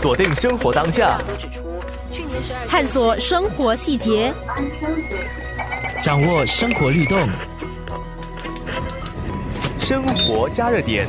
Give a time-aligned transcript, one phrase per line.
[0.00, 1.18] 锁定生活当下，
[2.68, 4.32] 探索生活细节，
[6.02, 7.28] 掌握生活律动，
[9.80, 11.06] 生活加热点。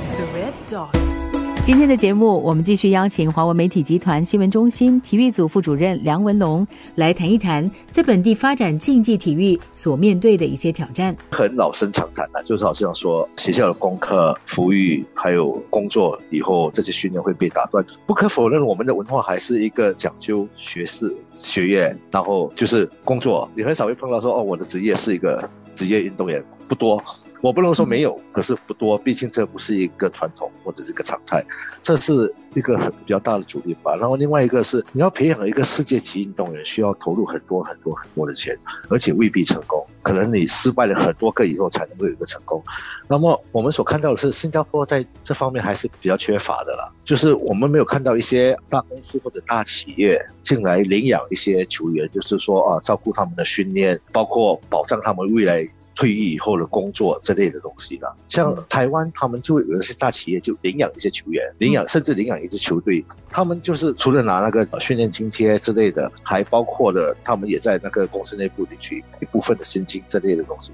[1.63, 11.13] 今天的节目，我们继续邀请华文媒体集团新闻中心体育组副主任梁文龙来谈一谈，在本地发展竞技体育所面对的一些挑战。
[11.29, 17.85] 很老生常谈的，就是好像说学校的功课、服育还有工作以后，这些训练会被打断。
[18.05, 23.49] 不可否认，我们的文化还是一个讲究学士、学业，然后就是工作。
[23.53, 27.03] 你很少会碰到说，哦，我的职业是一个职业运动员，不多。
[27.41, 31.43] 我不能说没有，可是不多，毕竟这不是一个传统或者是一个常态，
[31.81, 33.95] 这是一个很比较大的阻力吧。
[33.95, 38.57] 然后另外一个是，你要培养一个世界级运动员，需要投入很多很多很多的钱，
[38.89, 42.63] 而且未必成功，可能你失败了很多个以后才能够有一个成功。
[43.07, 55.67] 那么我们所看到的是，新加坡在这方面还是比较缺乏的了，就是我们没有看到一些大公司或者大企业进来领养一些球员，就是说啊，照顾他们的训练，包括保障他们未来。
[55.97, 70.71] 退役以后的工作这类的东西了，像台湾，他们就有一些大企业就领养一些球员，领养甚至领养一支球队，他们就是除了拿那个训练津贴之类的，还包括了他们也在那个公司内部领取一部分的薪金这类的东西。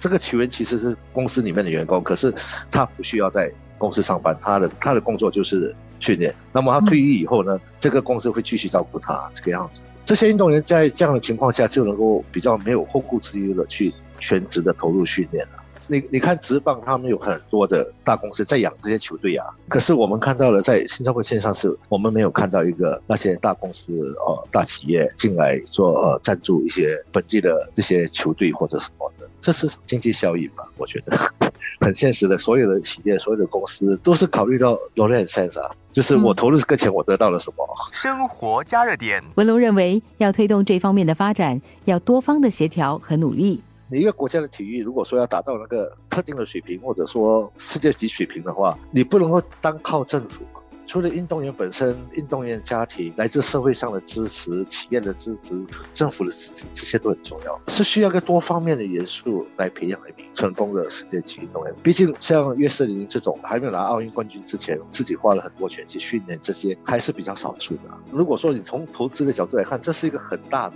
[0.00, 2.34] 这个球员其实是公司里面的员工，可是
[2.68, 5.72] 他不需要在公司上班，他的他的工作就是
[6.04, 6.34] 训练。
[6.52, 9.80] 那么他退役以后呢，这个公司会继续照顾他这个样子。
[10.04, 13.92] 这些运动员在这样的情况下就能够比较没有后顾之忧的去。
[14.20, 19.44] 全职的投入训练了，你你看职棒，他们有很多的大公司在养这些球队啊。
[19.68, 23.92] 可是我们看到了，在新加坡线上是我们没有看到一个那些大公司
[24.24, 30.66] 呃大企业进来说呃赞助一些本地的这些球队或者什么的，这是经济效益吧？
[30.78, 31.14] 我觉得
[31.82, 37.68] 很现实的，所有的企业、所有的公司都是考虑到 l o n sense 啊，就是我投入这个钱，我得到了什么？
[37.92, 43.62] 生活加热点，文龙认为，要推动这方面的发展，要多方的协调和努力。
[43.90, 50.42] 你一个国家的体育，如果说要达到那个特定的水平，或者说世界级水平的话，你不能够单靠政府。
[50.86, 55.54] 除了运动员本身、运动员家庭、来自社会上的支持、企业的支持、
[55.92, 61.74] 政府的支持，这些都很重要，是需要一个多方面的元素来培养一名成功的世界级运动员。
[61.82, 67.82] 毕竟像约瑟林这种还没有拿奥运冠军之前，自己花了很多钱去训练，这些还是比较少数的。
[68.12, 70.74] 如果说你从投资的角度来看，这是一个很大的。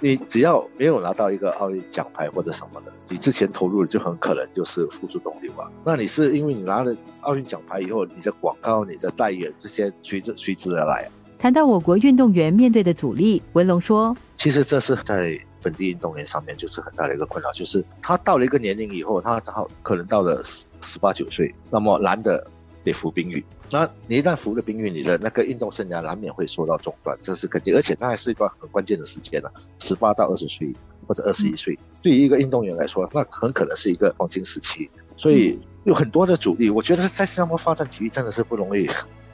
[0.00, 5.70] 你只要没有拿到一个奥运奖牌或者什么的，你之前投入的就很可能就是付诸东流啊。
[5.84, 11.08] 那你是因为你拿了奥运奖牌以后，你的广告、你的代言这些随之随之而来。
[11.38, 22.46] 谈到我国运动员面对的阻力，文龙说：“其实这是在本地运动员上面就是很大的一个困扰，就是他到了一个年龄以后，他只好可能到了十十八九岁，那么男的。”
[22.86, 27.74] 得服兵役，那你一旦服了兵役，你的那个运动生涯难免会受到中断，这是肯定。
[27.74, 30.72] 而且那还是一段很关键的时间了，十八到二十岁
[31.08, 34.88] 或者二十一岁，对于一个运动员来说，那很可能是一个黄金时期。
[35.16, 38.88] 所以有很多的阻力，我觉得在新加坡发展体育真的是不容易。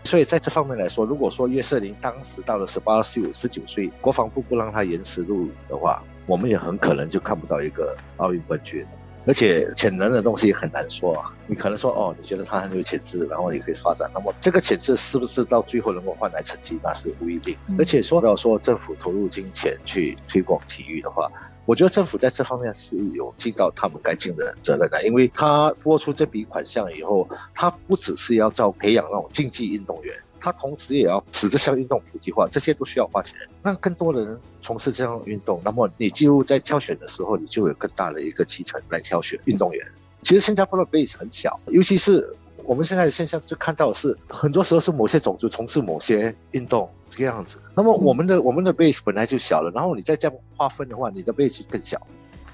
[0.04, 8.84] 所以在这方面来说，如果说约瑟林当时到了十八、十五、十九岁，国防部不让他延迟入伍的话，我们也很可能就看不到一个奥运冠军。
[9.26, 14.10] 而且潜能的东西很难说啊，你可能说哦，你觉得他很有潜质，然后你可以发展。
[14.12, 17.56] 那么这个潜质是不是到最后能够换来成绩，那是不一定。
[17.78, 21.30] 而且说到说政府投入金钱去推广体育的话，
[21.64, 30.14] 我觉得政府在这方面是有尽到他们该尽的责任的，因为他拨出这笔款项以后，他不只是要造培养那种竞技运动员。
[30.42, 35.60] 他同时也要使这项运动普及化，这些都需要花钱，让更多的人从事这项运动。
[35.64, 39.86] 那么你就在挑选的时候，你就有更大的一个基层来挑选运动员。
[40.22, 47.58] 其实新加坡的 base 很小，尤其是我们现在的现象，就看到的是很多时候是某些种族从事某些运动这个样子。
[47.76, 52.00] 那么我们的我们的 base 本来就小了，然后你再这样划分的话，你的 base 更小。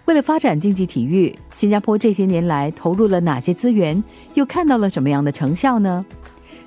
[0.05, 6.05] 为了发展竞技体育，新加坡这些年来投入了哪些资源，又看到了什么样的成效呢？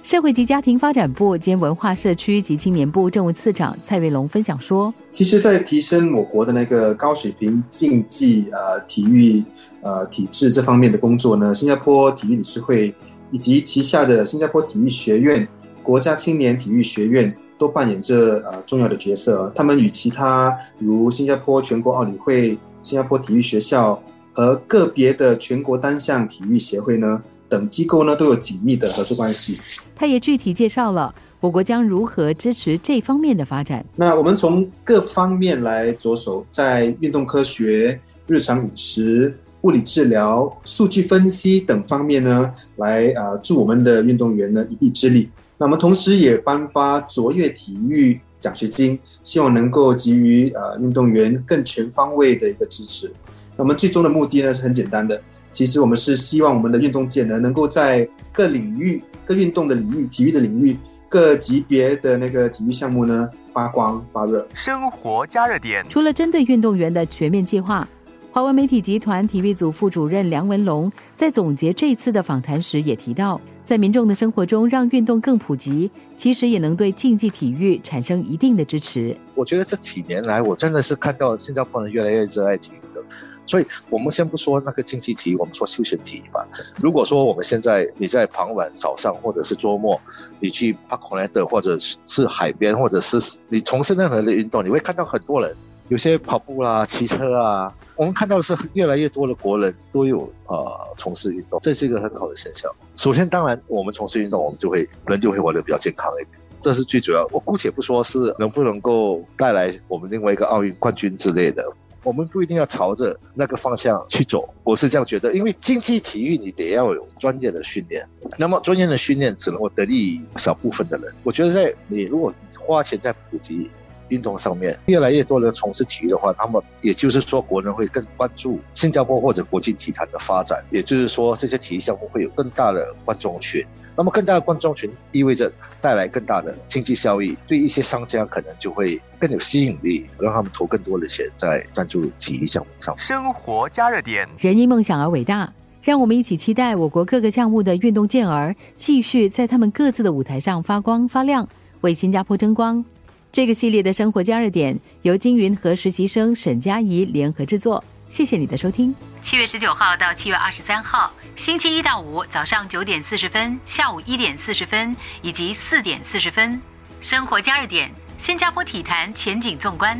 [0.04, 9.44] 社会及家庭发展部兼文化社区及青年部政务次长蔡瑞龙分享说：“其实，在提升我国的那个高水平竞技呃体育
[9.82, 12.94] 呃体制这方面的工作呢，新加坡体育理事会
[13.30, 15.48] 以及旗下的新加坡体育学院、
[15.84, 19.54] 国家青年体育学院都扮演着呃重要的角色。
[19.56, 24.02] 他们与其他如新加坡全国奥委会、新加坡体育学校
[24.34, 27.22] 和个别的全国单项体育协会呢。”
[27.52, 29.60] 等机构呢都有紧密的合作关系。
[29.94, 33.86] 他也具体介绍了我国将如何支持这方面的发展。
[33.96, 45.30] 那我们从各方面来着手，在运动科学、日常饮食、物理治疗、数据分析等方面呢，来呃助我们的运动员呢一臂之力。
[45.58, 53.10] 那么同时也颁发卓越体育奖学金，希望能够给予呃运动员更全方位的一个支持。
[53.56, 55.22] 那么最终的目的呢是很简单的，
[55.52, 60.76] 其实我们是希望我们的运动界呢能够在各领域、各运动的领域、体育的领域、
[61.08, 64.48] 各级别的那个体育项目呢发光发热。
[64.54, 67.88] 生活加热点，除了针对运动员的全面计划，
[68.32, 79.16] 华文媒体集团体育组副主任梁文龙在总结这次的访谈时也提到，在民众的生活中让运动更普及，其实也能对竞技体育产生一定的支持。
[79.36, 83.02] 我觉得这几年来，我真的是看到新加坡人越来越热爱体育的。
[83.46, 86.48] 所以，我们先不说那个竞技体育，我们说休闲体育吧。
[86.78, 90.00] 如果说我们现在你在傍晚、早上或者是周末，
[90.40, 95.54] 你去 parkland 或者是海边，或者是你从事任何的运动，你会看到很多人，
[95.92, 97.70] 有些跑步啦、骑车啊。
[97.98, 100.66] 我们看到的是越来越多的国人都有呃
[100.98, 102.72] 从事运动，这是一个很好的现象。
[102.96, 106.40] 首先，当然我们从事运动，我们就会人就会活得比较健康一点。
[106.62, 107.28] 这是最主要。
[107.30, 111.70] 我姑且不说是能不能够带来我们另外一个奥运冠军之类的。
[112.04, 115.34] 我们不一定要朝着那个方向去走，我是这样觉得。
[115.34, 118.04] 因为竞技体育你得要有专业的训练，
[118.40, 121.14] 那么专业的训练只能够得利于小部分的人。
[121.24, 123.70] 我觉得在你如果花钱在普及
[124.12, 133.66] 运动上面，越来越多人从事体育的话，那么也就是说国人会更关注新加坡或者国际体坛的发展，也就是说这些体育项目会有更大的观众群。
[133.94, 142.98] 那么更大的观众群意味着带来更大的经济效益，对一些商家可能就会更有吸引力，让他们投更多的钱在赞助体育项目上。
[142.98, 145.52] 生活加热点，人因梦想而伟大，
[145.84, 151.48] 让我们一起期待我国各个项目的运动健儿继续在他们各自的舞台上发光发亮，
[151.82, 152.84] 为新加坡争光。
[153.32, 157.82] 这个系列的生活加热点由金云和实习生沈佳怡联合制作。
[158.10, 158.94] 谢谢你的收听。
[159.22, 166.62] 七月十九号到七月二十三号，星期一到五早上九点四十分、下午一点四十分以及四点四十分，
[167.00, 167.90] 生活加热点，
[168.20, 169.98] 新加坡体坛前景纵观。